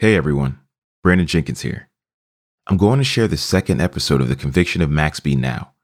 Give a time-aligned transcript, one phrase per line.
[0.00, 0.58] Hey everyone,
[1.02, 1.90] Brandon Jenkins here.
[2.66, 5.74] I'm going to share the second episode of The Conviction of Max B now.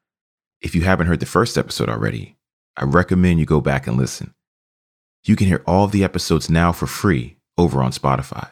[0.63, 2.39] If you haven't heard the first episode already,
[2.79, 4.33] I recommend you go back and listen.
[5.25, 8.49] You can hear all of the episodes now for free over on Spotify.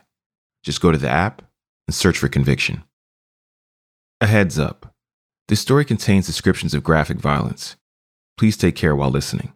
[0.63, 1.41] Just go to the app
[1.89, 2.85] and search for Conviction.
[4.21, 4.95] A heads up
[5.49, 7.77] this story contains descriptions of graphic violence.
[8.37, 9.55] Please take care while listening.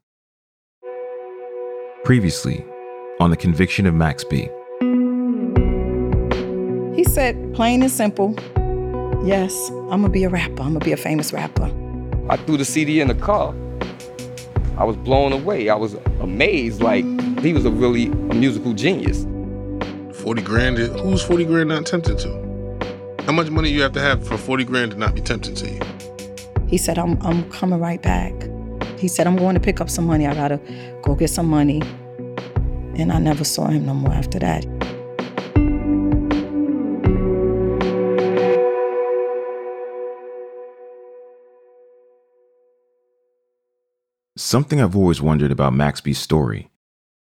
[2.03, 2.65] Previously,
[3.21, 4.49] on The Conviction of Max B.
[6.99, 8.35] He said, plain and simple,
[9.25, 10.63] yes, I'm gonna be a rapper.
[10.65, 11.73] I'm gonna be a famous rapper.
[12.29, 13.55] I threw the CD in the car.
[14.77, 15.69] I was blown away.
[15.69, 16.83] I was amazed.
[16.83, 17.05] Like
[17.39, 19.23] he was a really a musical genius.
[20.13, 23.23] 40 grand, who's 40 grand not tempted to?
[23.27, 25.71] How much money you have to have for 40 grand to not be tempted to
[25.71, 25.81] you?
[26.67, 28.33] He said, I'm, I'm coming right back.
[28.99, 30.27] He said, I'm going to pick up some money.
[30.27, 30.61] I gotta
[31.03, 31.81] go get some money.
[32.97, 34.67] And I never saw him no more after that.
[44.39, 46.71] Something I've always wondered about Max B's story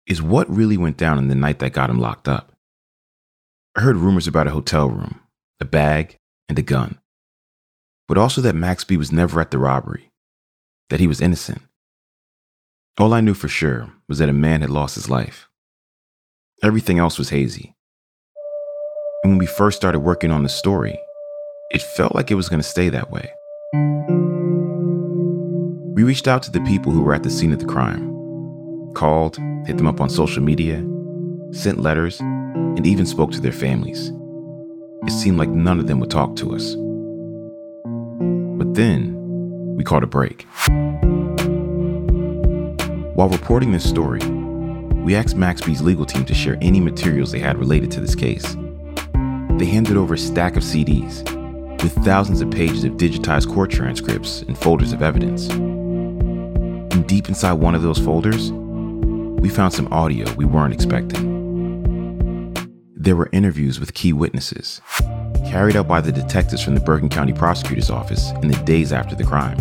[0.06, 2.52] is what really went down in the night that got him locked up.
[3.76, 5.20] I heard rumors about a hotel room,
[5.60, 7.00] a bag, and a gun,
[8.08, 10.12] but also that Max B was never at the robbery,
[10.92, 11.64] that he was innocent.
[13.00, 15.50] All I knew for sure was that a man had lost his life.
[16.62, 17.76] Everything else was hazy.
[19.24, 21.00] And when we first started working on the story,
[21.72, 23.32] it felt like it was going to stay that way.
[26.00, 29.36] We reached out to the people who were at the scene of the crime, called,
[29.66, 30.78] hit them up on social media,
[31.52, 34.14] sent letters, and even spoke to their families.
[35.06, 36.74] It seemed like none of them would talk to us.
[38.58, 39.14] But then,
[39.76, 40.44] we caught a break.
[43.18, 44.26] While reporting this story,
[45.04, 48.16] we asked Max B's legal team to share any materials they had related to this
[48.16, 48.56] case.
[49.58, 51.30] They handed over a stack of CDs
[51.84, 55.50] with thousands of pages of digitized court transcripts and folders of evidence.
[56.92, 62.54] And deep inside one of those folders, we found some audio we weren't expecting.
[62.96, 64.82] There were interviews with key witnesses,
[65.48, 69.16] carried out by the detectives from the Bergen County Prosecutor's Office in the days after
[69.16, 69.58] the crime.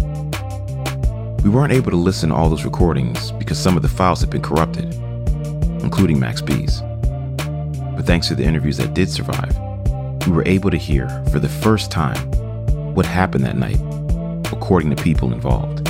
[1.44, 4.30] We weren't able to listen to all those recordings because some of the files had
[4.30, 4.92] been corrupted,
[5.82, 6.80] including Max B's.
[7.96, 9.56] But thanks to the interviews that did survive,
[10.26, 12.18] we were able to hear, for the first time,
[12.94, 13.80] what happened that night,
[14.52, 15.87] according to people involved.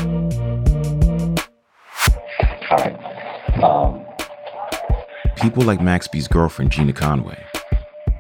[5.49, 7.43] People like Max B's girlfriend, Gina Conway,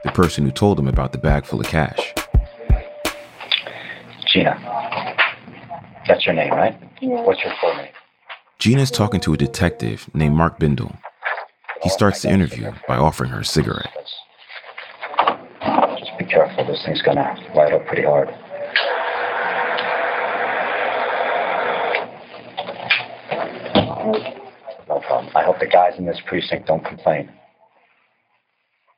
[0.02, 2.14] the person who told him about the bag full of cash.
[4.32, 4.58] Gina.
[6.08, 6.74] That's your name, right?
[7.02, 7.20] Yeah.
[7.20, 7.92] What's your full name?
[8.58, 10.96] Gina's talking to a detective named Mark Bindle.
[11.82, 13.92] He starts the interview by offering her a cigarette.
[15.98, 16.66] Just be careful.
[16.66, 18.30] This thing's gonna light up pretty hard.
[24.88, 25.30] No problem.
[25.36, 27.30] I hope the guys in this precinct don't complain.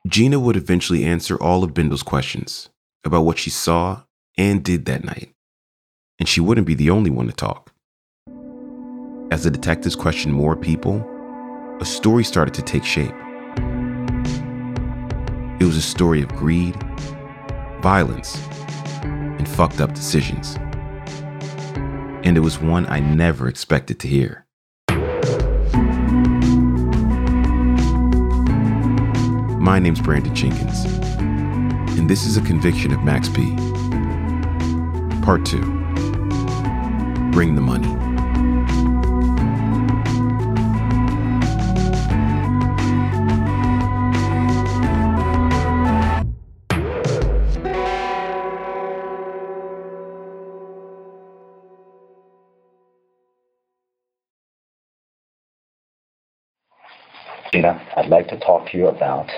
[0.07, 2.69] Gina would eventually answer all of Bindle's questions
[3.03, 4.03] about what she saw
[4.37, 5.33] and did that night.
[6.19, 7.71] And she wouldn't be the only one to talk.
[9.31, 11.05] As the detectives questioned more people,
[11.79, 13.13] a story started to take shape.
[15.59, 16.75] It was a story of greed,
[17.81, 18.35] violence,
[19.03, 20.57] and fucked up decisions.
[22.23, 24.40] And it was one I never expected to hear.
[29.61, 30.85] My name's Brandon Jenkins,
[31.95, 33.55] and this is a conviction of Max B.
[35.21, 35.61] Part 2
[37.31, 37.95] Bring the Money.
[57.95, 59.29] I'd like to talk to you about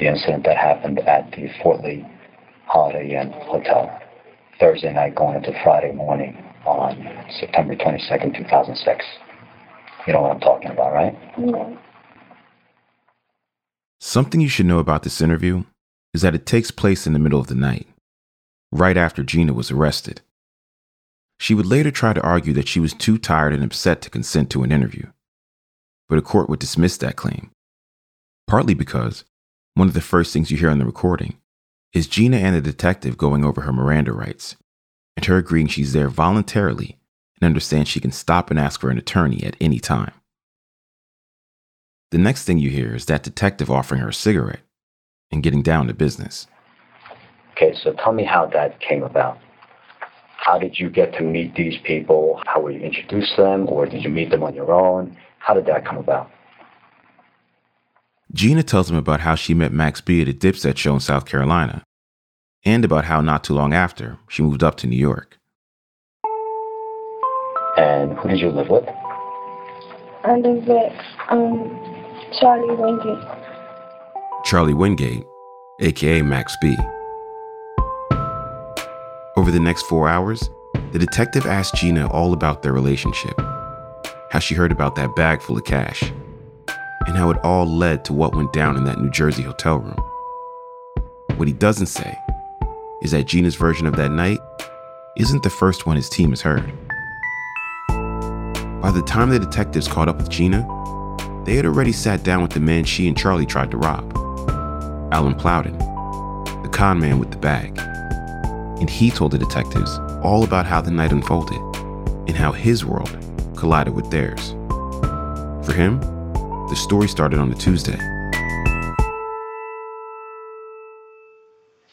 [0.00, 2.04] the incident that happened at the Fort Lee
[2.66, 4.00] Holiday Inn Hotel
[4.58, 6.36] Thursday night going into Friday morning
[6.66, 6.96] on
[7.38, 9.04] September 22nd, 2006.
[10.06, 11.16] You know what I'm talking about, right?
[11.38, 11.76] Yeah.
[14.00, 15.64] Something you should know about this interview
[16.14, 17.86] is that it takes place in the middle of the night,
[18.72, 20.22] right after Gina was arrested.
[21.38, 24.50] She would later try to argue that she was too tired and upset to consent
[24.50, 25.06] to an interview,
[26.08, 27.50] but a court would dismiss that claim,
[28.46, 29.24] partly because
[29.80, 31.38] one of the first things you hear on the recording
[31.94, 34.56] is Gina and the detective going over her Miranda rights
[35.16, 36.98] and her agreeing she's there voluntarily
[37.40, 40.12] and understands she can stop and ask for an attorney at any time.
[42.10, 44.60] The next thing you hear is that detective offering her a cigarette,
[45.30, 46.46] and getting down to business.
[47.52, 49.38] Okay, so tell me how that came about.
[50.36, 52.42] How did you get to meet these people?
[52.44, 55.16] How were you introduced to them, or did you meet them on your own?
[55.38, 56.30] How did that come about?
[58.32, 61.26] Gina tells him about how she met Max B at a Dipset show in South
[61.26, 61.82] Carolina,
[62.64, 65.36] and about how not too long after, she moved up to New York.
[67.76, 68.88] And who did you live with?
[70.22, 70.92] I live with
[71.28, 72.04] um,
[72.38, 73.24] Charlie Wingate.
[74.44, 75.24] Charlie Wingate,
[75.80, 76.76] aka Max B.
[79.36, 80.48] Over the next four hours,
[80.92, 83.40] the detective asked Gina all about their relationship,
[84.30, 86.12] how she heard about that bag full of cash,
[87.06, 89.98] and how it all led to what went down in that New Jersey hotel room.
[91.36, 92.18] What he doesn't say
[93.02, 94.38] is that Gina's version of that night
[95.16, 96.72] isn't the first one his team has heard.
[98.80, 100.66] By the time the detectives caught up with Gina,
[101.44, 104.12] they had already sat down with the man she and Charlie tried to rob,
[105.12, 105.78] Alan Plowden,
[106.62, 107.78] the con man with the bag.
[108.80, 111.58] And he told the detectives all about how the night unfolded
[112.28, 113.18] and how his world
[113.56, 114.50] collided with theirs.
[115.66, 116.00] For him,
[116.70, 117.98] the story started on a Tuesday.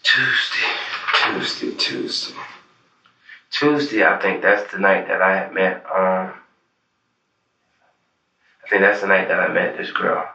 [0.04, 0.68] Tuesday,
[1.16, 2.36] Tuesday, Tuesday.
[3.50, 6.32] Tuesday, I think that's the night that I had met, um,
[8.64, 10.30] I think that's the night that I met this girl.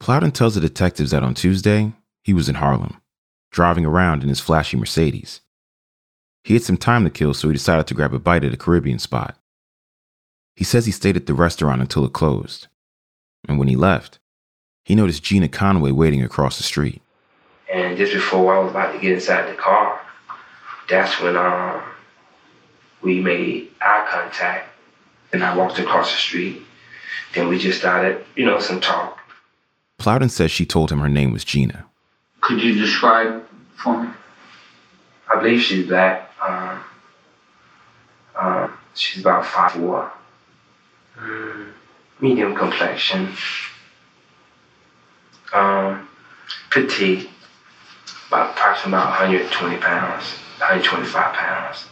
[0.00, 1.92] Plowden tells the detectives that on Tuesday,
[2.24, 3.00] he was in Harlem,
[3.52, 5.40] driving around in his flashy Mercedes.
[6.42, 8.56] He had some time to kill, so he decided to grab a bite at a
[8.56, 9.36] Caribbean spot.
[10.56, 12.66] He says he stayed at the restaurant until it closed.
[13.48, 14.18] And when he left,
[14.84, 17.02] he noticed Gina Conway waiting across the street.
[17.72, 20.00] And just before I was about to get inside the car,
[20.88, 21.82] that's when um,
[23.02, 24.68] we made eye contact.
[25.32, 26.62] And I walked across the street.
[27.34, 29.18] Then we just started, you know, some talk.
[29.98, 31.84] Plowden says she told him her name was Gina.
[32.40, 33.46] Could you describe
[33.76, 34.10] for me?
[35.32, 36.28] I believe she's black.
[36.42, 36.82] Um,
[38.34, 40.10] um, she's about five four.
[41.16, 41.72] Mm,
[42.20, 43.28] medium complexion.
[45.52, 46.08] Um,
[46.70, 47.28] petite.
[48.28, 50.24] About approximately about 120 pounds,
[50.58, 51.86] 125 pounds.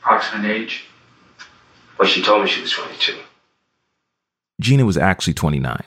[0.00, 0.86] Approximate age?
[1.96, 3.16] Well, she told me she was 22.
[4.60, 5.80] Gina was actually 29.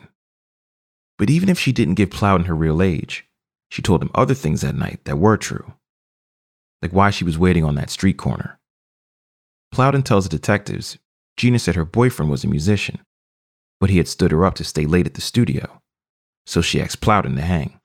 [1.18, 3.26] But even if she didn't give Plowden her real age,
[3.70, 5.74] she told him other things that night that were true,
[6.82, 8.60] like why she was waiting on that street corner.
[9.72, 10.98] Plowden tells the detectives
[11.38, 13.00] Gina said her boyfriend was a musician,
[13.80, 15.82] but he had stood her up to stay late at the studio,
[16.46, 17.80] so she asked Plowden to hang.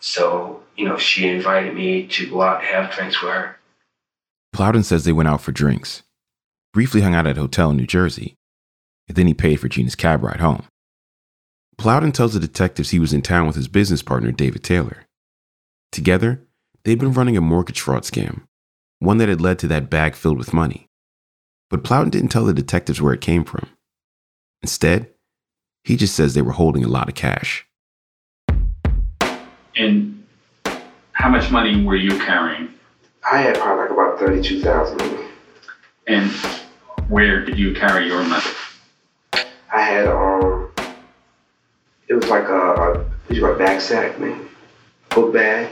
[0.00, 3.56] So, you know, she invited me to go out and have drinks with her.
[4.52, 6.02] Plowden says they went out for drinks,
[6.72, 8.34] briefly hung out at a hotel in New Jersey,
[9.08, 10.64] and then he paid for Gina's cab ride home.
[11.76, 15.06] Plowden tells the detectives he was in town with his business partner, David Taylor.
[15.90, 16.42] Together,
[16.84, 18.42] they'd been running a mortgage fraud scam,
[18.98, 20.88] one that had led to that bag filled with money.
[21.70, 23.68] But Plowden didn't tell the detectives where it came from.
[24.62, 25.10] Instead,
[25.84, 27.66] he just says they were holding a lot of cash.
[29.76, 30.26] And
[31.12, 32.72] how much money were you carrying?
[33.30, 35.20] I had probably like about 32,000 with.
[36.06, 36.30] And
[37.08, 38.44] where did you carry your money?
[39.72, 40.70] I had, um,
[42.08, 44.48] it was like a, a, it was like a back sack, man.
[45.10, 45.70] Book bag.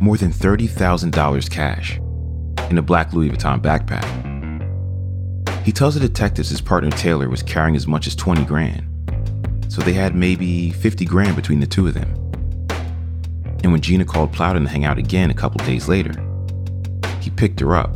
[0.00, 1.98] More than $30,000 cash
[2.70, 4.31] in a black Louis Vuitton backpack.
[5.64, 8.84] He tells the detectives his partner Taylor was carrying as much as 20 grand.
[9.68, 12.10] So they had maybe 50 grand between the two of them.
[13.62, 16.12] And when Gina called Plowden to hang out again a couple days later,
[17.20, 17.94] he picked her up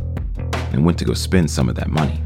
[0.71, 2.21] and went to go spend some of that money.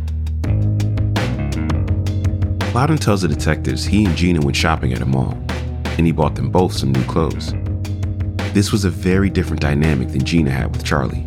[2.72, 5.34] Plowden tells the detectives he and Gina went shopping at a mall,
[5.98, 7.54] and he bought them both some new clothes.
[8.54, 11.26] This was a very different dynamic than Gina had with Charlie.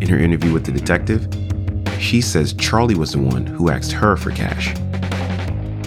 [0.00, 1.28] In her interview with the detective,
[2.00, 4.68] she says Charlie was the one who asked her for cash.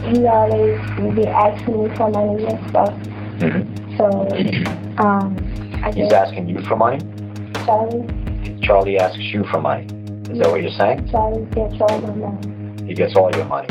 [0.04, 2.94] He always would be asking me for money and stuff.
[3.40, 3.98] Mm-hmm.
[3.98, 4.06] So,
[5.04, 5.36] um,
[5.84, 7.00] I He's asking you for money?
[7.66, 9.86] Charlie, Charlie asks you for money.
[10.30, 11.10] Is that what you're saying?
[11.10, 12.86] Charlie gets all my money.
[12.88, 13.68] He gets all your money.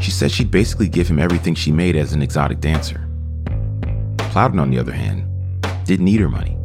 [0.00, 3.08] She said she'd basically give him everything she made as an exotic dancer.
[4.18, 5.26] Plowden, on the other hand,
[5.84, 6.58] didn't need her money.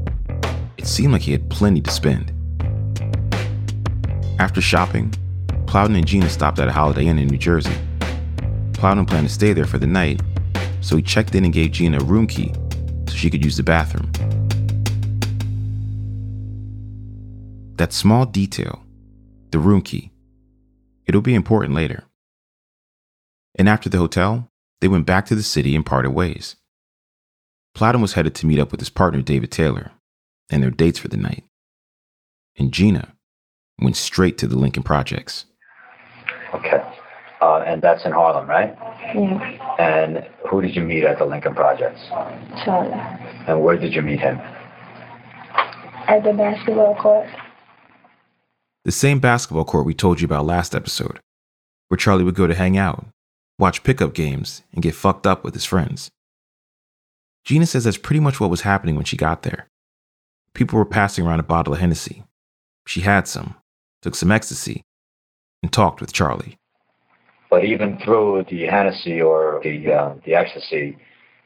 [0.77, 2.34] It seemed like he had plenty to spend.
[4.41, 5.13] After shopping,
[5.67, 7.75] Plowden and Gina stopped at a Holiday Inn in New Jersey.
[8.74, 10.19] Plowden planned to stay there for the night,
[10.81, 12.51] so he checked in and gave Gina a room key
[13.07, 14.12] so she could use the bathroom.
[17.75, 18.83] That small detail,
[19.51, 20.12] the room key,
[21.05, 22.05] it'll be important later.
[23.53, 26.55] And after the hotel, they went back to the city and parted ways.
[27.75, 29.91] Plowden was headed to meet up with his partner, David Taylor,
[30.50, 31.43] and their dates for the night.
[32.57, 33.13] And Gina
[33.82, 35.46] went straight to the Lincoln Projects.
[36.54, 36.82] Okay.
[37.42, 38.78] Uh, and that's in Harlem, right?
[39.16, 42.02] Yeah, And who did you meet at the Lincoln Projects?
[42.64, 42.92] Charlie.
[43.48, 44.38] And where did you meet him?
[46.08, 47.28] At the basketball court.
[48.86, 51.20] The same basketball court we told you about last episode,
[51.88, 53.06] where Charlie would go to hang out,
[53.58, 56.10] watch pickup games, and get fucked up with his friends.
[57.44, 59.68] Gina says that's pretty much what was happening when she got there.
[60.54, 62.24] People were passing around a bottle of Hennessy.
[62.86, 63.56] She had some,
[64.01, 64.84] took some ecstasy,
[65.62, 66.58] and talked with Charlie.
[67.50, 70.98] But even through the Hennessy or the uh, the ecstasy,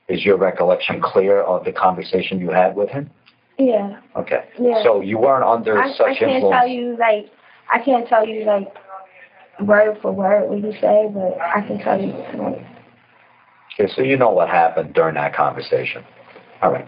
[0.08, 3.10] is your recollection clear of the conversation you had with him?
[3.58, 4.00] Yeah.
[4.16, 4.46] Okay.
[4.60, 4.84] Yeah.
[4.84, 6.56] So you weren't under I, such I can't influence.
[6.60, 7.32] tell you like
[7.74, 8.68] I can't tell you like
[9.62, 12.66] word for word what you say, but I can tell you like
[13.78, 16.04] Okay, so you know what happened during that conversation.
[16.62, 16.88] All right.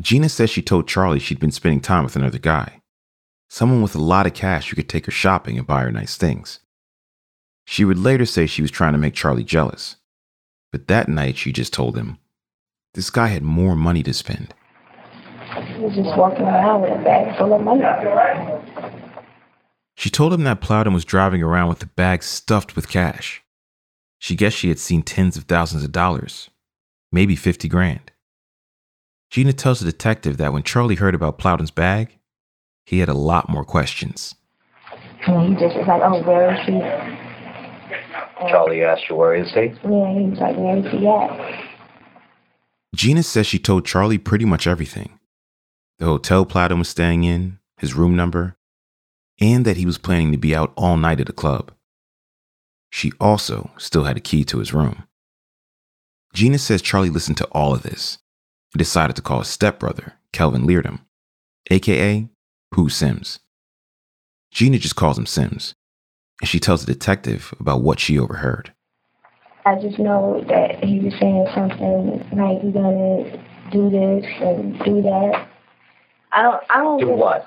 [0.00, 2.81] Gina says she told Charlie she'd been spending time with another guy,
[3.52, 6.16] someone with a lot of cash who could take her shopping and buy her nice
[6.16, 6.60] things.
[7.66, 9.96] She would later say she was trying to make Charlie jealous,
[10.72, 12.16] but that night she just told him
[12.94, 14.54] this guy had more money to spend.
[15.66, 17.82] he was just walking around with a bag full of money.
[19.96, 23.42] She told him that Plowden was driving around with a bag stuffed with cash.
[24.18, 26.48] She guessed she had seen tens of thousands of dollars,
[27.12, 28.12] maybe 50 grand.
[29.30, 32.18] Gina tells the detective that when Charlie heard about Plowden's bag,
[32.84, 34.34] he had a lot more questions.
[35.26, 36.80] And he just was like, Oh, where is he?
[36.80, 37.18] And,
[38.48, 39.60] Charlie asked you where is he?
[39.60, 41.68] Yeah, he was like, Where is he at?
[42.94, 45.18] Gina says she told Charlie pretty much everything
[45.98, 48.56] the hotel Plowden was staying in, his room number,
[49.40, 51.70] and that he was planning to be out all night at a club.
[52.90, 55.04] She also still had a key to his room.
[56.34, 58.18] Gina says Charlie listened to all of this
[58.72, 61.00] and decided to call his stepbrother, Kelvin Leerdam,
[61.70, 62.28] aka
[62.72, 63.38] Pooh Sims.
[64.50, 65.74] Gina just calls him Sims,
[66.40, 68.72] and she tells the detective about what she overheard.
[69.64, 75.00] I just know that he was saying something like you're gonna do this and do
[75.02, 75.48] that.
[76.32, 77.46] I don't I don't Do really- what?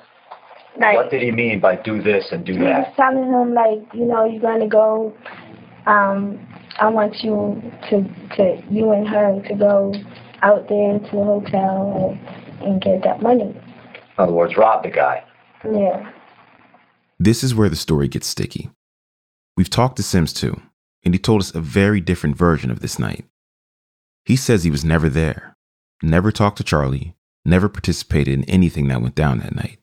[0.79, 2.95] like What did he mean by do this and do he was that?
[2.95, 5.13] telling him like, you know, you're gonna go
[5.87, 6.39] um
[6.79, 8.03] I want you to
[8.37, 9.93] to you and her to go
[10.41, 12.17] out there to the hotel
[12.61, 13.55] and, and get that money.
[14.17, 15.23] In other words, rob the guy.
[15.63, 16.11] Yeah.
[17.19, 18.69] This is where the story gets sticky.
[19.57, 20.61] We've talked to Sims too,
[21.03, 23.25] and he told us a very different version of this night.
[24.25, 25.55] He says he was never there,
[26.01, 29.79] never talked to Charlie, never participated in anything that went down that night.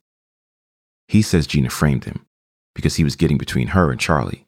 [1.08, 2.26] He says Gina framed him
[2.74, 4.46] because he was getting between her and Charlie,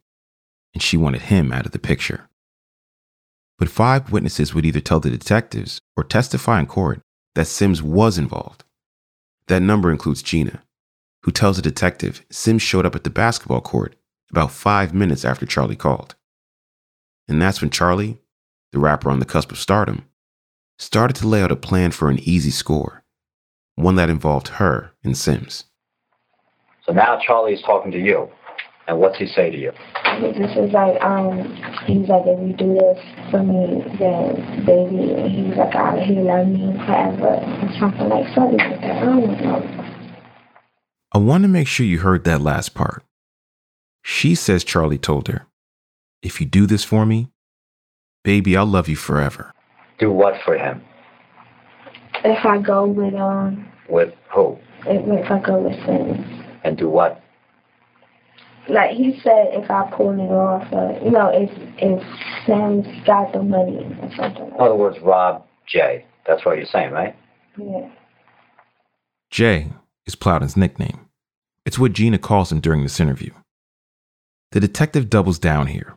[0.72, 2.28] and she wanted him out of the picture.
[3.58, 7.00] But five witnesses would either tell the detectives or testify in court
[7.34, 8.64] that Sims was involved.
[9.48, 10.62] That number includes Gina,
[11.22, 13.96] who tells a detective Sims showed up at the basketball court
[14.30, 16.14] about five minutes after Charlie called.
[17.28, 18.18] And that's when Charlie,
[18.72, 20.06] the rapper on the cusp of stardom,
[20.78, 23.04] started to lay out a plan for an easy score,
[23.76, 25.64] one that involved her and Sims.
[26.84, 28.28] So now Charlie's talking to you.
[28.86, 29.72] And what's he say to you?
[30.20, 31.40] He just was like, um,
[31.86, 32.98] he was like, if you do this
[33.30, 38.08] for me, then baby, and he was like, I'll he love me forever, or something
[38.08, 38.96] like something like that.
[38.96, 39.84] I don't know.
[41.12, 43.02] I want to make sure you heard that last part.
[44.02, 45.46] She says Charlie told her,
[46.22, 47.30] If you do this for me,
[48.22, 49.50] baby, I'll love you forever.
[49.98, 50.82] Do what for him?
[52.22, 54.58] If I go with um, With who?
[54.86, 56.44] if, if I go with him.
[56.64, 57.22] And do what?
[58.68, 62.02] Like he said, if I pull it off, uh, you know, if if
[62.46, 64.46] Sam's got the money or something.
[64.46, 66.04] In other words, rob Jay.
[66.26, 67.14] That's what you're saying, right?
[67.58, 67.90] Yeah.
[69.30, 69.72] Jay
[70.06, 71.08] is Plowden's nickname.
[71.66, 73.32] It's what Gina calls him during this interview.
[74.52, 75.96] The detective doubles down here.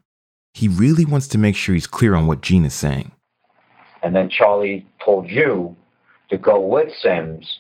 [0.54, 3.12] He really wants to make sure he's clear on what Gina's saying.
[4.02, 5.76] And then Charlie told you
[6.30, 7.60] to go with Sims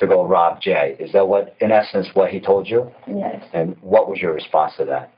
[0.00, 0.96] to go rob Jay.
[0.98, 2.90] Is that what, in essence, what he told you?
[3.06, 3.44] Yes.
[3.52, 5.12] And what was your response to that?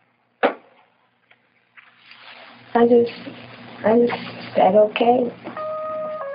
[2.75, 3.13] I just,
[3.85, 5.33] I just said okay.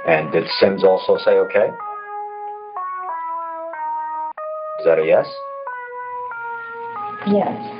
[0.07, 1.67] And did Sims also say okay?
[4.79, 5.27] Is that a yes?
[7.27, 7.73] Yes.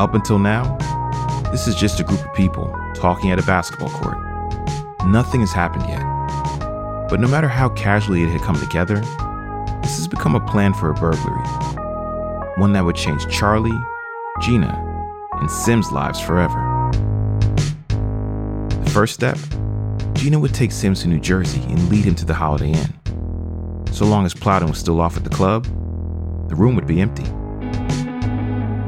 [0.00, 0.76] Up until now,
[1.52, 4.31] this is just a group of people talking at a basketball court.
[5.06, 6.02] Nothing has happened yet.
[7.08, 8.96] But no matter how casually it had come together,
[9.82, 11.46] this has become a plan for a burglary.
[12.56, 13.78] One that would change Charlie
[14.40, 16.90] Gina, and Sim's lives forever.
[17.88, 19.38] The first step
[20.14, 22.94] Gina would take Sims to New Jersey and lead him to the Holiday Inn.
[23.92, 25.64] So long as Plowden was still off at the club,
[26.48, 27.24] the room would be empty.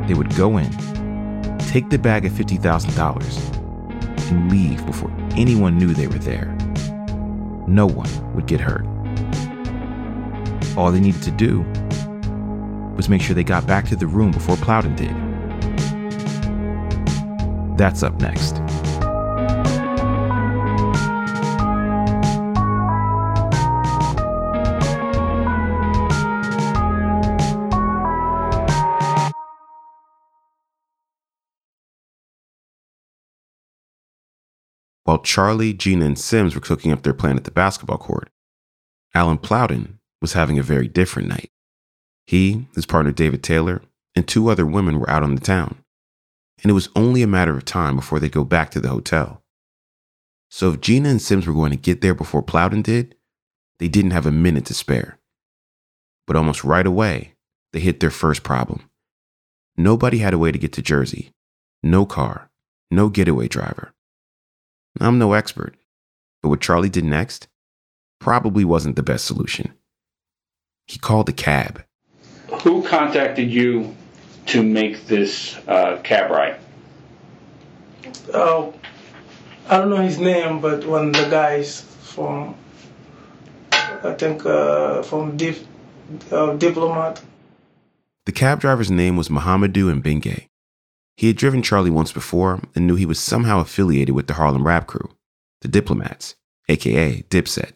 [0.07, 0.71] They would go in,
[1.59, 6.57] take the bag of $50,000, and leave before anyone knew they were there.
[7.67, 8.87] No one would get hurt.
[10.77, 11.61] All they needed to do
[12.97, 15.15] was make sure they got back to the room before Plowden did.
[17.77, 18.64] That's up next.
[35.25, 38.31] Charlie, Gina, and Sims were cooking up their plan at the basketball court,
[39.15, 41.51] Alan Plowden was having a very different night.
[42.27, 43.83] He, his partner David Taylor,
[44.15, 45.85] and two other women were out on the town,
[46.63, 49.43] and it was only a matter of time before they'd go back to the hotel.
[50.51, 53.17] So if Gina and Sims were going to get there before Plowden did,
[53.79, 55.19] they didn't have a minute to spare.
[56.27, 57.35] But almost right away,
[57.73, 58.89] they hit their first problem.
[59.77, 61.33] Nobody had a way to get to Jersey.
[61.83, 62.51] No car,
[62.91, 63.93] no getaway driver.
[65.01, 65.77] I'm no expert,
[66.43, 67.49] but what Charlie did next
[68.21, 69.75] probably wasn't the best solution.
[70.87, 71.85] He called a cab.
[72.63, 73.95] Who contacted you
[74.47, 76.57] to make this uh, cab ride?
[78.33, 78.71] Uh,
[79.69, 82.55] I don't know his name, but one of the guys from,
[83.73, 85.59] I think, uh, from Dip,
[86.31, 87.21] uh, Diplomat.
[88.27, 90.49] The cab driver's name was Mohamedou Mbenge.
[91.17, 94.67] He had driven Charlie once before and knew he was somehow affiliated with the Harlem
[94.67, 95.11] rap crew,
[95.61, 96.35] the Diplomats,
[96.69, 97.73] aka Dipset.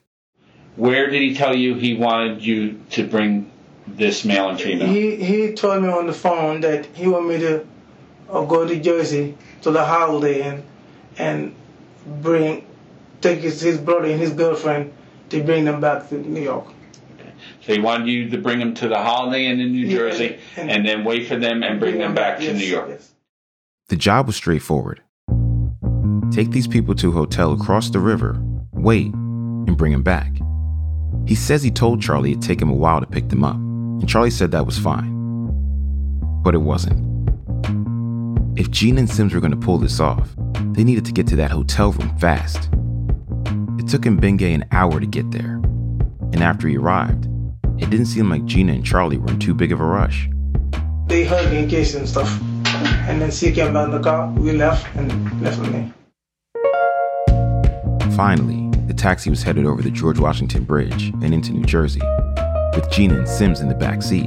[0.76, 3.50] Where did he tell you he wanted you to bring
[3.86, 4.88] this male and female?
[4.88, 7.66] He he told me on the phone that he wanted me to
[8.30, 10.62] uh, go to Jersey to the Holiday Inn
[11.16, 11.54] and
[12.20, 12.64] bring
[13.20, 14.92] take his, his brother and his girlfriend
[15.30, 16.66] to bring them back to New York.
[17.64, 20.38] So he wanted you to bring them to the Holiday Inn in New Yeah, Jersey
[20.56, 22.86] and- and, then wait for them and bring them back to yes, New York.
[22.90, 23.12] yes.
[23.88, 25.02] The job was straightforward
[26.30, 28.38] take these people to a hotel across the river,
[28.72, 30.30] wait, and bring them back.
[31.26, 34.06] He says he told Charlie it'd take him a while to pick them up, and
[34.06, 35.16] Charlie said that was fine.
[36.42, 37.00] But it wasn't.
[38.58, 40.28] If Gene and Sims were going to pull this off,
[40.72, 42.68] they needed to get to that hotel room fast.
[43.78, 45.54] It took him Mbenge an hour to get there,
[46.32, 47.26] and after he arrived,
[47.78, 50.28] it didn't seem like Gina and Charlie were in too big of a rush.
[51.06, 52.38] They hugged and kissed and stuff.
[53.08, 54.30] And then she came back in the car.
[54.30, 55.92] We left and left with me.
[58.14, 62.02] Finally, the taxi was headed over the George Washington Bridge and into New Jersey,
[62.74, 64.26] with Gina and Sims in the back seat.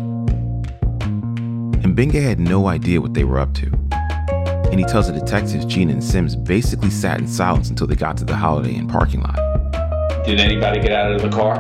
[1.84, 3.68] And Mbenge had no idea what they were up to.
[4.72, 8.16] And he tells the detectives Gina and Sims basically sat in silence until they got
[8.18, 9.36] to the Holiday Inn parking lot.
[10.26, 11.56] Did anybody get out of the car?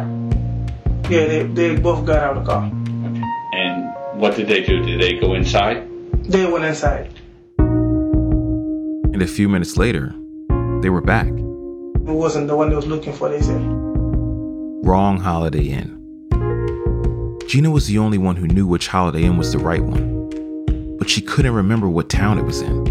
[1.09, 2.63] Yeah, they, they both got out of the car.
[3.53, 4.85] And what did they do?
[4.85, 5.90] Did they go inside?
[6.23, 7.11] They went inside.
[7.57, 10.13] And a few minutes later,
[10.81, 11.27] they were back.
[11.27, 13.61] It wasn't the one they was looking for, they said.
[14.83, 15.97] Wrong Holiday Inn.
[17.47, 20.29] Gina was the only one who knew which Holiday Inn was the right one,
[20.97, 22.87] but she couldn't remember what town it was in.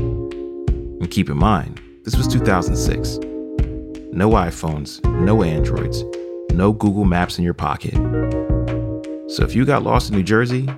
[1.01, 3.19] And keep in mind, this was 2006.
[4.13, 6.05] No iPhones, no Androids,
[6.53, 7.95] no Google Maps in your pocket.
[9.29, 10.69] So if you got lost in New Jersey,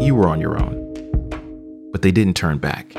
[0.00, 0.77] you were on your own.
[1.92, 2.92] But they didn't turn back.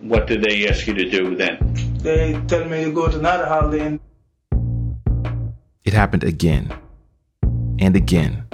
[0.00, 1.58] What did they ask you to do then?
[1.98, 4.00] They tell me to go to another holiday Inn.
[5.84, 6.72] It happened again,
[7.78, 8.44] and again,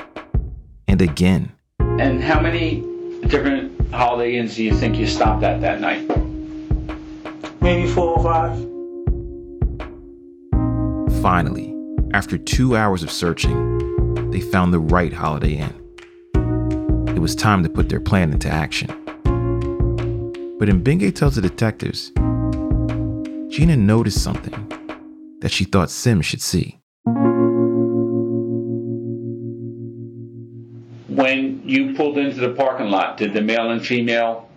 [0.88, 1.52] and again.
[1.80, 2.80] And how many
[3.26, 6.08] different Holiday Inns do you think you stopped at that night?
[7.64, 8.58] maybe four or five.
[11.22, 11.74] Finally,
[12.12, 15.84] after two hours of searching, they found the right Holiday Inn.
[17.14, 18.88] It was time to put their plan into action.
[20.59, 22.11] But Mbenge tells the detectives,
[23.55, 24.53] Gina noticed something
[25.40, 26.81] that she thought Sim should see.
[31.09, 34.48] When you pulled into the parking lot, did the male and female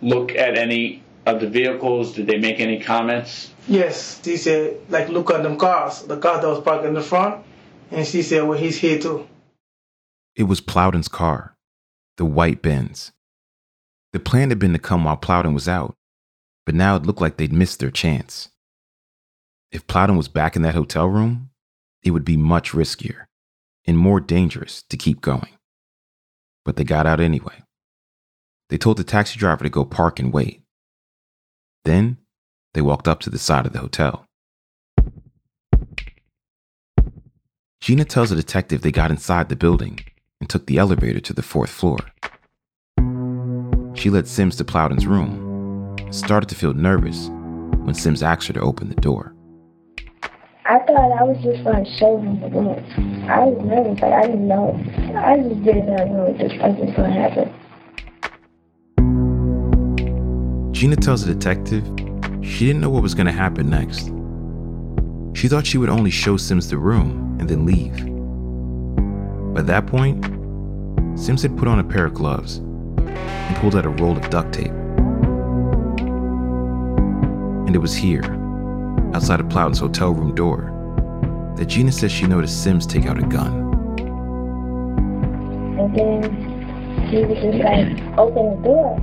[0.00, 2.14] look at any of the vehicles?
[2.14, 3.52] Did they make any comments?
[3.66, 6.02] Yes, she said, like, look at them cars.
[6.02, 7.44] The car that was parked in the front.
[7.90, 9.28] And she said, well, he's here too.
[10.36, 11.56] It was Plowden's car,
[12.18, 13.12] the white Benz.
[14.12, 15.94] The plan had been to come while Plowden was out,
[16.66, 18.50] but now it looked like they'd missed their chance.
[19.70, 21.50] If Plowden was back in that hotel room,
[22.02, 23.26] it would be much riskier
[23.86, 25.56] and more dangerous to keep going.
[26.64, 27.62] But they got out anyway.
[28.68, 30.62] They told the taxi driver to go park and wait.
[31.84, 32.18] Then
[32.74, 34.26] they walked up to the side of the hotel.
[37.80, 40.00] Gina tells the detective they got inside the building
[40.40, 41.98] and took the elevator to the fourth floor.
[43.94, 47.28] She led Sims to Plowden's room and started to feel nervous
[47.84, 49.34] when Sims asked her to open the door.
[50.64, 53.28] I thought I was just gonna show him the room.
[53.28, 54.78] I was nervous, like I didn't know.
[55.16, 57.54] I just did not know what this was gonna happen.
[60.72, 61.84] Gina tells the detective
[62.48, 64.12] she didn't know what was going to happen next.
[65.38, 68.07] She thought she would only show Sims the room and then leave.
[69.58, 70.24] By that point,
[71.18, 74.52] Sims had put on a pair of gloves and pulled out a roll of duct
[74.52, 74.70] tape.
[77.66, 78.22] And it was here,
[79.14, 80.72] outside of Plowden's hotel room door,
[81.56, 83.52] that Gina says she noticed Sims take out a gun.
[85.80, 86.22] And then
[87.08, 88.94] he was just like, open the door.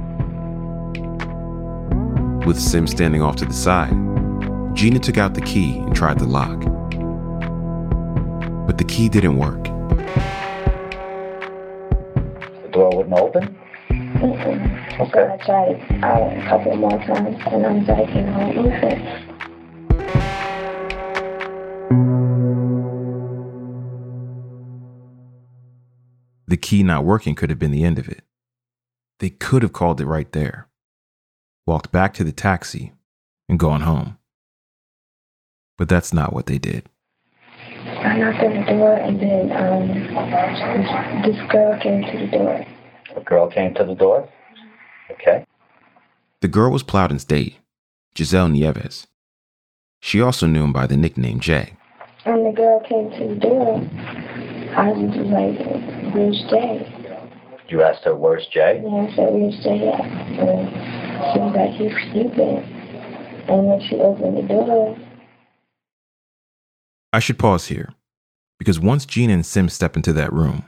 [2.48, 3.92] With Sims standing off to the side,
[4.74, 6.62] Gina took out the key and tried the lock.
[8.66, 9.75] But the key didn't work.
[12.90, 13.58] Door wouldn't open?
[13.90, 15.00] Mm-mm.
[15.00, 15.12] Okay.
[15.12, 19.32] So I tried it out a couple more times and I'm like, you know, open.
[26.48, 28.24] The key not working could have been the end of it.
[29.20, 30.68] They could have called it right there,
[31.66, 32.94] walked back to the taxi,
[33.50, 34.18] and gone home.
[35.78, 36.88] But that's not what they did.
[37.86, 39.88] I knocked on the door and then um,
[41.26, 42.66] this, this girl came to the door.
[43.16, 44.30] A girl came to the door?
[45.12, 45.46] Okay.
[46.42, 47.58] The girl was Plowden's date,
[48.18, 49.08] Giselle Nieves.
[50.02, 51.74] She also knew him by the nickname Jay.
[52.26, 53.78] And the girl came to the door.
[54.76, 56.92] I was just like, where's Jay?
[57.70, 58.78] You asked her, where's Jay?
[58.78, 60.02] And I said, where's Jay at?
[60.02, 60.70] And
[61.34, 62.58] she was like, he's sleeping.
[63.48, 64.98] And then she opened the door.
[67.14, 67.94] I should pause here,
[68.60, 70.66] because once Gina and Sim step into that room,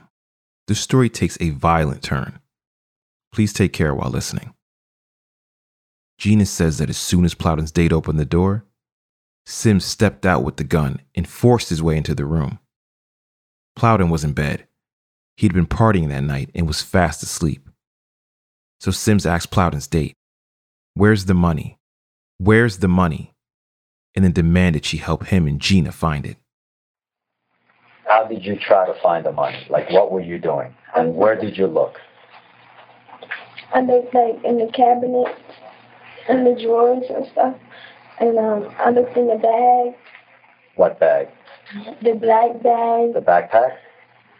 [0.68, 2.38] the story takes a violent turn.
[3.32, 4.54] Please take care while listening.
[6.18, 8.64] Gina says that as soon as Plowden's date opened the door,
[9.46, 12.58] Sims stepped out with the gun and forced his way into the room.
[13.76, 14.66] Plowden was in bed.
[15.38, 17.70] He'd been partying that night and was fast asleep.
[18.80, 20.14] So Sims asked Plowden's date,
[20.92, 21.78] Where's the money?
[22.36, 23.32] Where's the money?
[24.14, 26.36] And then demanded she help him and Gina find it.
[28.08, 29.66] How did you try to find the money?
[29.68, 30.74] Like, what were you doing?
[30.96, 31.98] And where did you look?
[33.74, 35.36] I looked like in the cabinet,
[36.28, 37.54] in the drawers and stuff.
[38.18, 39.94] And um, I looked in the bag,
[40.76, 41.28] What bag?
[42.02, 43.12] the black bag.
[43.12, 43.76] The backpack?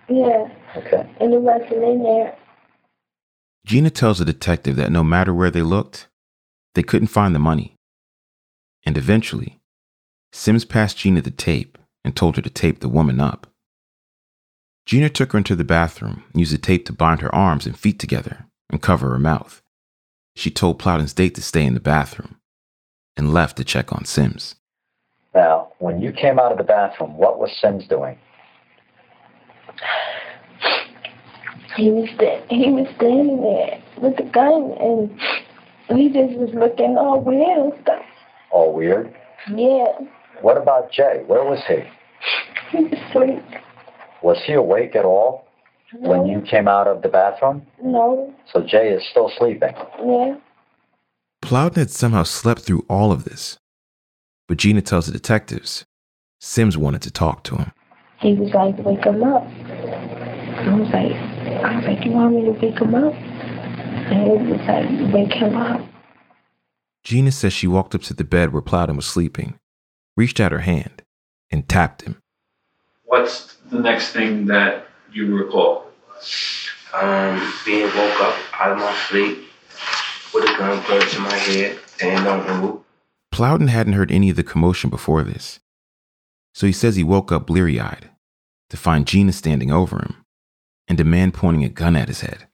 [0.09, 1.07] Yeah, Okay.
[1.21, 2.35] and it wasn't in there.
[3.67, 6.09] Gina tells the detective that no matter where they looked,
[6.75, 7.75] they couldn't find the money.
[8.87, 9.59] And eventually,
[10.33, 13.47] Sims passed Gina the tape and told her to tape the woman up.
[14.89, 17.79] Gina took her into the bathroom and used the tape to bind her arms and
[17.79, 19.61] feet together and cover her mouth.
[20.35, 22.37] She told Plowden's date to stay in the bathroom
[23.15, 24.55] and left to check on Sims.
[25.35, 28.19] Now, when you came out of the bathroom, what was Sims doing?
[31.77, 35.21] He was sta- he was standing there with the gun, and
[35.99, 38.03] he just was looking all weird and stuff.
[38.51, 39.15] All weird?
[39.55, 39.99] Yeah,
[40.41, 41.25] What about Jay?
[41.27, 41.83] Where was he?
[42.71, 43.45] he was asleep.
[44.23, 45.47] Was he awake at all
[45.95, 47.67] when you came out of the bathroom?
[47.83, 49.73] No, So Jay is still sleeping.
[50.05, 50.37] yeah.
[51.41, 53.59] Plowden had somehow slept through all of this.
[54.49, 55.85] But Gina tells the detectives
[56.41, 57.73] Sims wanted to talk to him.
[58.21, 59.45] He was like, wake him up.
[59.45, 61.13] I was like,
[61.65, 63.15] I was like, you want me to wake him up?
[63.15, 65.81] And he was like, wake him up.
[67.05, 69.59] Gina says she walked up to the bed where Plowden was sleeping,
[70.17, 71.03] reached out her hand,
[71.51, 72.21] and tapped him.
[73.09, 75.87] What's the next thing that you recall?
[76.93, 79.49] Um, being woke up out of my sleep
[80.35, 82.81] with a gun pointed to my head and don't move.
[83.33, 85.59] Plowden hadn't heard any of the commotion before this,
[86.53, 88.11] so he says he woke up bleary eyed
[88.69, 90.17] to find Gina standing over him
[90.87, 92.47] and a man pointing a gun at his head.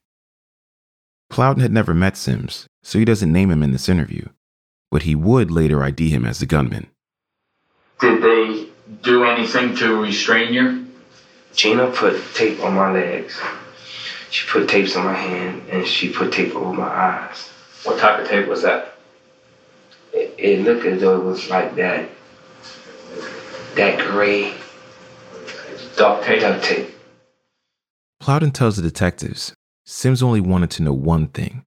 [1.29, 4.29] Plowden had never met Sims, so he doesn't name him in this interview,
[4.89, 6.87] but he would later ID him as the gunman.
[7.99, 8.69] Did they
[9.05, 10.87] do anything to restrain you?
[11.53, 13.39] Gina put tape on my legs.
[14.31, 17.49] She put tapes on my hand and she put tape over my eyes.
[17.83, 18.95] What type of tape was that?
[20.11, 22.09] It, it looked as though it was like that,
[23.75, 24.53] that gray
[25.95, 26.41] Duct tape.
[26.41, 26.89] duct tape.
[28.19, 29.53] Plowden tells the detectives
[29.85, 31.63] Sims only wanted to know one thing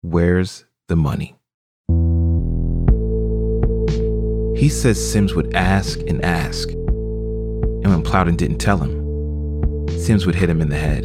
[0.00, 1.37] Where's the money?
[4.58, 6.68] He says Sims would ask and ask.
[6.70, 11.04] And when Plowden didn't tell him, Sims would hit him in the head.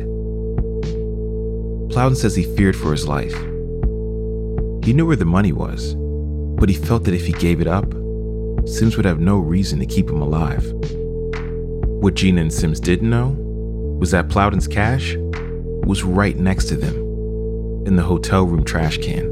[1.92, 3.36] Plowden says he feared for his life.
[4.84, 5.94] He knew where the money was,
[6.58, 7.94] but he felt that if he gave it up,
[8.68, 10.66] Sims would have no reason to keep him alive.
[12.02, 13.36] What Gina and Sims didn't know
[14.00, 15.16] was that Plowden's cash
[15.86, 16.96] was right next to them
[17.86, 19.32] in the hotel room trash can.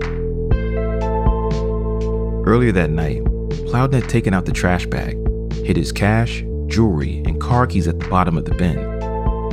[2.45, 3.23] Earlier that night,
[3.71, 5.15] Plowden had taken out the trash bag,
[5.63, 8.77] hid his cash, jewelry, and car keys at the bottom of the bin,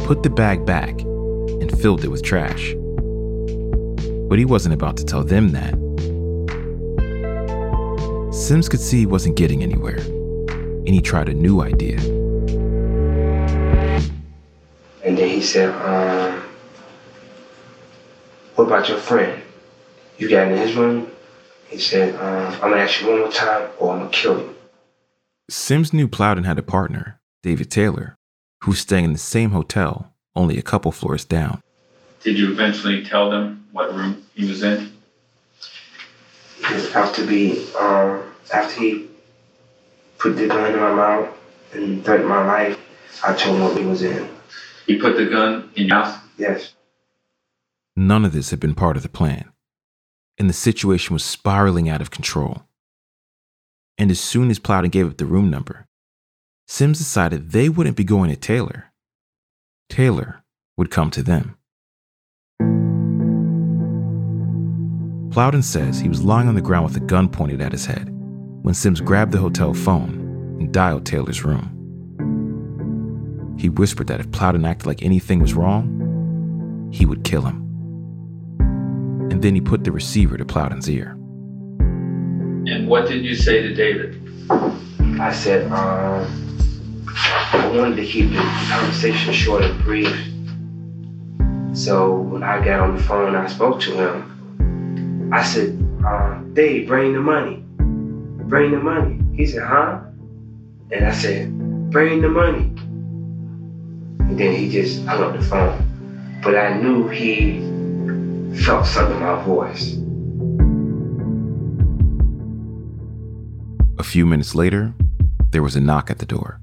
[0.07, 2.75] put the bag back, and filled it with trash.
[4.29, 5.73] But he wasn't about to tell them that.
[8.35, 12.01] Sims could see he wasn't getting anywhere, and he tried a new idea.
[15.05, 16.43] And then he said, um,
[18.57, 19.41] what about your friend?
[20.19, 21.09] You got in his room?
[21.69, 24.55] He said, um, I'm gonna ask you one more time or I'm gonna kill you.
[25.51, 28.17] Sims knew Plowden had a partner, David Taylor,
[28.65, 31.61] who was staying in the same hotel, only a couple floors down.
[32.23, 34.93] Did you eventually tell them what room he was in?
[36.95, 39.09] After be, um, after he
[40.19, 41.35] put the gun in my mouth
[41.73, 42.79] and threatened my life,
[43.25, 44.29] I told him what he was in.
[44.87, 46.21] He put the gun in your mouth?
[46.37, 46.75] Yes.
[47.97, 49.51] None of this had been part of the plan,
[50.39, 52.63] and the situation was spiraling out of control.
[53.97, 55.87] And as soon as Plowden gave up the room number,
[56.69, 58.93] Sims decided they wouldn't be going to Taylor.
[59.89, 60.45] Taylor
[60.77, 61.57] would come to them.
[65.33, 68.09] Plowden says he was lying on the ground with a gun pointed at his head
[68.63, 71.75] when Sims grabbed the hotel phone and dialed Taylor's room.
[73.59, 77.68] He whispered that if Plowden acted like anything was wrong, he would kill him.
[79.31, 81.11] And then he put the receiver to Plowden's ear.
[82.67, 84.21] And what did you say to David?
[85.21, 88.37] I said, um, I wanted to keep the
[88.71, 90.09] conversation short and brief.
[91.77, 95.31] So when I got on the phone, I spoke to him.
[95.33, 95.71] I said,
[96.07, 97.65] um, Dave, bring the money.
[98.49, 99.21] Bring the money.
[99.37, 100.01] He said, huh?
[100.91, 102.73] And I said, bring the money.
[104.21, 106.41] And then he just hung up the phone.
[106.43, 107.68] But I knew he
[108.65, 109.97] felt something in my voice.
[113.99, 114.95] A few minutes later,
[115.51, 116.61] there was a knock at the door.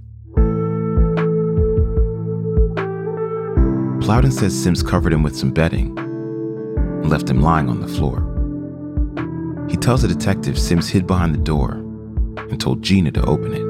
[4.01, 8.21] Plowden says Sims covered him with some bedding and left him lying on the floor.
[9.69, 11.71] He tells the detective Sims hid behind the door
[12.37, 13.65] and told Gina to open it.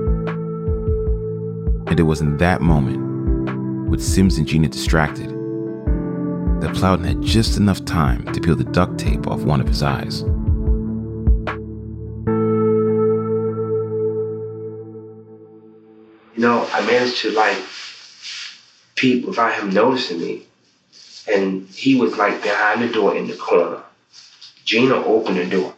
[1.89, 5.34] And it was in that moment, with Sims and Gina distracted,
[6.61, 9.83] that Plowden had just enough time to peel the duct tape off one of his
[9.83, 10.21] eyes.
[16.35, 17.57] You know, I managed to like
[18.95, 20.43] peep without him noticing me.
[21.31, 23.81] And he was like behind the door in the corner.
[24.63, 25.73] Gina opened the door.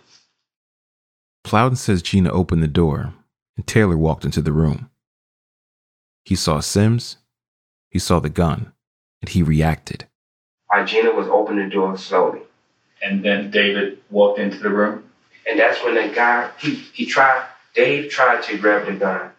[1.44, 3.14] Plowden says Gina opened the door
[3.56, 4.90] and Taylor walked into the room.
[6.24, 7.18] He saw Sims,
[7.90, 8.74] he saw the gun,
[9.22, 10.07] and he reacted.
[10.68, 12.42] While Gina was opening the door slowly.
[13.02, 15.10] And then David walked into the room?
[15.50, 19.32] And that's when the guy, he, he tried, Dave tried to grab the gun.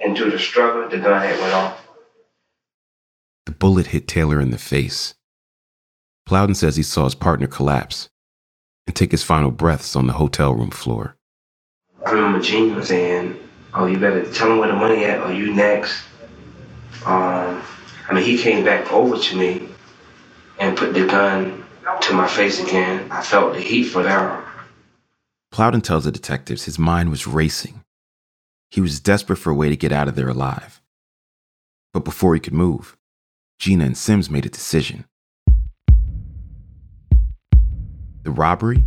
[0.00, 1.88] And through the struggle, the gun had went off.
[3.46, 5.14] The bullet hit Taylor in the face.
[6.26, 8.08] Plowden says he saw his partner collapse
[8.86, 11.16] and take his final breaths on the hotel room floor.
[12.04, 13.38] I remember Gina saying,
[13.74, 16.02] Oh, you better tell him where the money at, or you next.
[17.04, 17.62] Um,
[18.08, 19.68] I mean, he came back over to me
[20.58, 21.64] and put the gun
[22.02, 23.10] to my face again.
[23.10, 24.44] I felt the heat for that.
[25.50, 27.82] Plowden tells the detectives his mind was racing.
[28.70, 30.82] He was desperate for a way to get out of there alive.
[31.92, 32.96] But before he could move,
[33.58, 35.06] Gina and Sims made a decision.
[38.22, 38.84] The robbery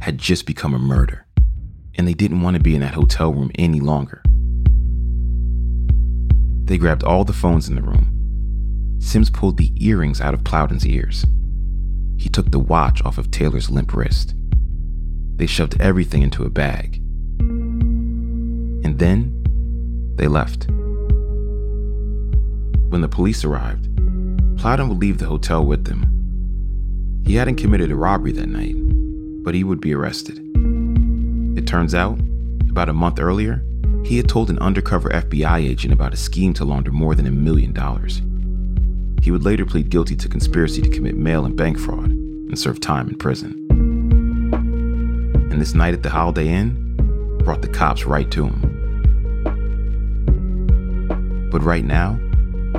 [0.00, 1.24] had just become a murder,
[1.94, 4.22] and they didn't want to be in that hotel room any longer.
[6.64, 8.21] They grabbed all the phones in the room.
[9.02, 11.26] Sims pulled the earrings out of Plowden's ears.
[12.16, 14.34] He took the watch off of Taylor's limp wrist.
[15.36, 16.96] They shoved everything into a bag.
[18.84, 19.42] And then
[20.16, 20.68] they left.
[22.90, 23.88] When the police arrived,
[24.58, 26.12] Plowden would leave the hotel with them
[27.24, 28.74] he hadn't committed a robbery that night,
[29.44, 30.38] but he would be arrested.
[31.56, 32.18] It turns out,
[32.68, 33.64] about a month earlier,
[34.04, 37.30] he had told an undercover FBI agent about a scheme to launder more than a
[37.30, 38.20] million dollars.
[39.22, 42.80] He would later plead guilty to conspiracy to commit mail and bank fraud and serve
[42.80, 43.52] time in prison.
[45.52, 48.68] And this night at the Holiday Inn brought the cops right to him.
[51.52, 52.18] But right now,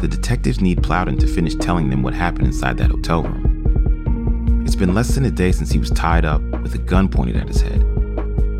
[0.01, 4.63] the detectives need Plowden to finish telling them what happened inside that hotel room.
[4.65, 7.37] It's been less than a day since he was tied up with a gun pointed
[7.37, 7.81] at his head.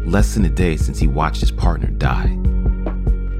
[0.07, 2.27] Less than a day since he watched his partner die.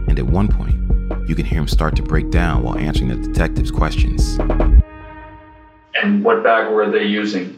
[0.08, 0.83] And at one point,
[1.28, 4.38] you can hear him start to break down while answering the detective's questions.
[5.96, 7.58] And what bag were they using?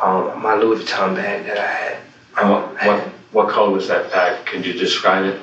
[0.00, 1.98] Um, my Louis Vuitton bag that I had.
[2.38, 3.00] And what, what,
[3.32, 4.46] what color was that bag?
[4.46, 5.40] Can you describe it?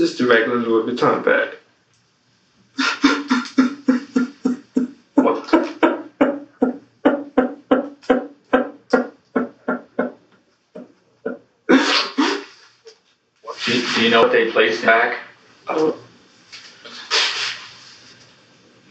[0.00, 1.56] It was just a regular Louis Vuitton bag.
[13.64, 15.18] Do, do you know what they placed back?
[15.66, 15.72] the?
[15.72, 15.96] I don't.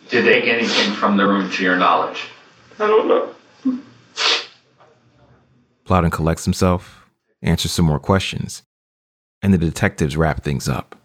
[0.10, 2.28] Did they get anything from the room to your knowledge?
[2.80, 3.80] I don't know.
[5.86, 7.10] Plowden collects himself,
[7.42, 8.64] answers some more questions,
[9.42, 10.99] and the detectives wrap things up.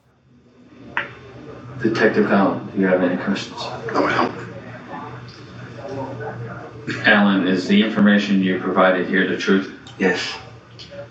[1.82, 3.60] Detective Allen, do you have any questions?
[3.92, 4.44] No, I don't.
[7.06, 9.78] Alan, is the information you provided here the truth?
[9.98, 10.34] Yes.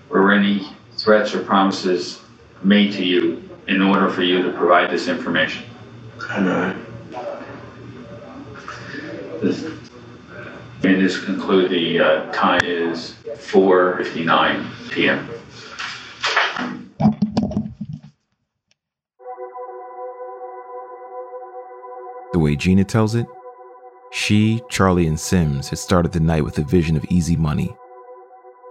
[0.10, 2.22] Were any threats or promises
[2.64, 5.66] made to you in order for you to provide this information?
[6.30, 6.76] I know.
[9.42, 9.66] This,
[10.82, 15.30] may this conclude the uh, time is 4.59 p.m.
[22.34, 23.28] The way Gina tells it,
[24.12, 27.76] she, Charlie, and Sims had started the night with a vision of easy money,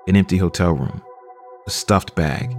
[0.09, 1.01] an empty hotel room,
[1.67, 2.57] a stuffed bag,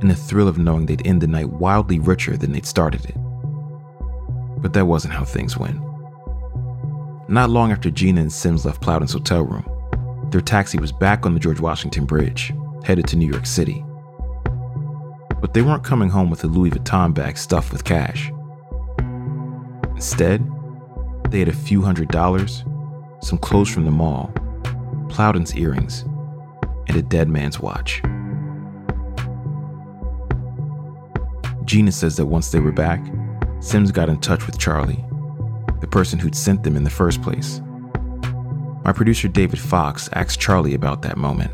[0.00, 3.14] and the thrill of knowing they'd end the night wildly richer than they'd started it.
[4.60, 5.80] But that wasn't how things went.
[7.28, 9.66] Not long after Gina and Sims left Plowden's hotel room,
[10.30, 12.52] their taxi was back on the George Washington Bridge,
[12.84, 13.84] headed to New York City.
[15.40, 18.30] But they weren't coming home with a Louis Vuitton bag stuffed with cash.
[20.04, 20.46] Instead,
[21.30, 22.62] they had a few hundred dollars,
[23.22, 24.30] some clothes from the mall,
[25.08, 26.02] Plowden's earrings,
[26.88, 28.02] and a dead man's watch.
[31.64, 33.02] Gina says that once they were back,
[33.60, 35.02] Sims got in touch with Charlie,
[35.80, 37.62] the person who'd sent them in the first place.
[38.84, 41.50] My producer David Fox asked Charlie about that moment.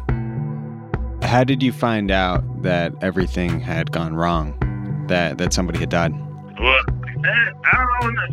[1.23, 4.57] How did you find out that everything had gone wrong?
[5.07, 6.13] That that somebody had died?
[6.59, 6.81] Well,
[7.21, 8.29] man, I don't know.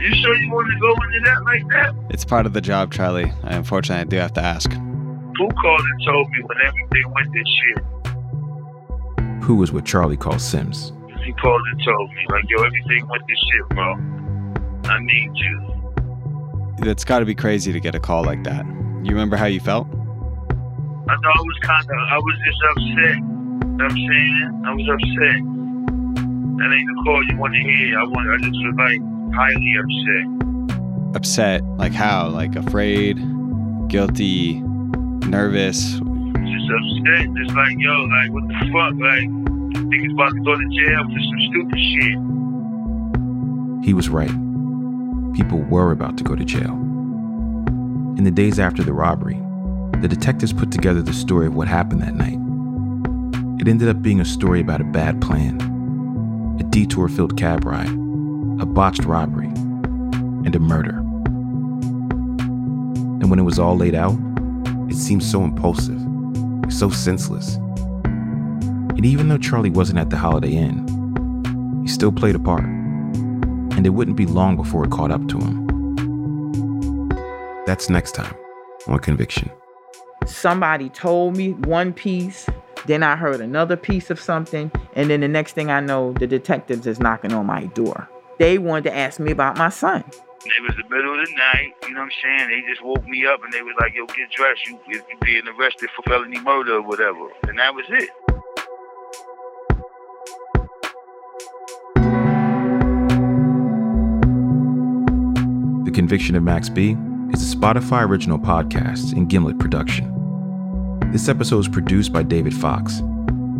[0.00, 1.94] You sure you want to go into that like that?
[2.10, 3.32] It's part of the job, Charlie.
[3.42, 4.70] I, unfortunately, I do have to ask.
[4.72, 7.84] Who called and told me when everything went this shit?
[9.42, 10.92] Who was what Charlie calls Sims.
[11.24, 13.94] He called and told me, like, yo, everything went this shit, bro.
[14.84, 16.74] I need you.
[16.80, 18.64] That's got to be crazy to get a call like that.
[18.66, 19.86] You remember how you felt?
[19.88, 23.16] I know I was kind of, I was just upset.
[23.16, 24.62] You know what I'm saying?
[24.64, 25.57] I was upset.
[26.58, 27.98] That ain't the call you want to hear.
[27.98, 29.00] I want, I just was like
[29.34, 30.26] highly upset.
[31.14, 31.64] Upset?
[31.76, 32.28] Like how?
[32.28, 33.16] Like afraid,
[33.88, 34.60] guilty,
[35.28, 35.92] nervous?
[35.92, 37.28] Just upset.
[37.36, 38.94] Just like, yo, like, what the fuck?
[38.98, 39.28] Like,
[39.86, 42.18] niggas about to go to jail for some stupid shit.
[43.84, 44.34] He was right.
[45.34, 46.74] People were about to go to jail.
[48.18, 49.40] In the days after the robbery,
[50.00, 52.38] the detectives put together the story of what happened that night.
[53.60, 55.56] It ended up being a story about a bad plan,
[56.58, 57.88] a detour filled cab ride,
[58.60, 60.98] a botched robbery, and a murder.
[63.20, 64.16] And when it was all laid out,
[64.88, 66.00] it seemed so impulsive,
[66.70, 67.56] so senseless.
[67.56, 72.64] And even though Charlie wasn't at the Holiday Inn, he still played a part.
[72.64, 75.66] And it wouldn't be long before it caught up to him.
[77.66, 78.34] That's next time
[78.86, 79.50] on Conviction.
[80.26, 82.46] Somebody told me one piece,
[82.88, 86.26] then I heard another piece of something, and then the next thing I know, the
[86.26, 88.08] detectives is knocking on my door.
[88.38, 90.02] They wanted to ask me about my son.
[90.44, 92.48] It was the middle of the night, you know what I'm saying?
[92.48, 94.66] They just woke me up and they was like, yo, get dressed.
[94.66, 97.28] You, you being arrested for felony murder or whatever.
[97.46, 98.08] And that was it.
[105.84, 106.96] The Conviction of Max B
[107.32, 110.17] is a Spotify original podcast and Gimlet production.
[111.10, 113.00] This episode is produced by David Fox.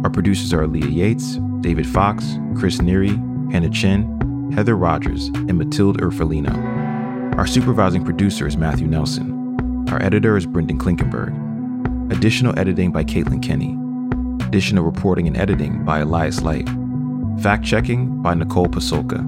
[0.05, 3.17] Our producers are Leah Yates, David Fox, Chris Neary,
[3.51, 6.53] Hannah Chinn, Heather Rogers, and Matilde Urfolino.
[7.39, 9.87] Our supervising producer is Matthew Nelson.
[9.89, 12.13] Our editor is Brendan Klinkenberg.
[12.13, 13.79] Additional editing by Caitlin Kenney.
[14.47, 16.69] Additional reporting and editing by Elias Leight.
[17.41, 19.21] Fact checking by Nicole Pasulka.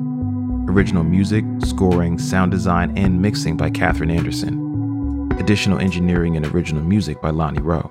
[0.69, 5.27] Original music, scoring, sound design, and mixing by Katherine Anderson.
[5.39, 7.91] Additional engineering and original music by Lonnie Rowe.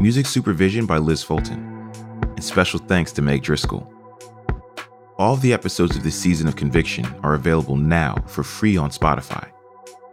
[0.00, 1.90] Music supervision by Liz Fulton.
[2.22, 3.90] And special thanks to Meg Driscoll.
[5.18, 8.90] All of the episodes of this season of Conviction are available now for free on
[8.90, 9.48] Spotify.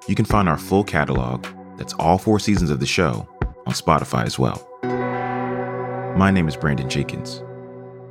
[0.07, 1.45] You can find our full catalog,
[1.77, 3.27] that's all four seasons of the show,
[3.65, 4.67] on Spotify as well.
[6.15, 7.43] My name is Brandon Jenkins.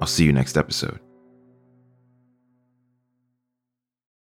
[0.00, 0.98] I'll see you next episode.